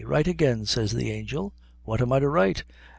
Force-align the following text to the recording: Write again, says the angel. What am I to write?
Write 0.03 0.27
again, 0.27 0.65
says 0.65 0.93
the 0.93 1.11
angel. 1.11 1.53
What 1.83 2.01
am 2.01 2.11
I 2.11 2.17
to 2.17 2.27
write? 2.27 2.63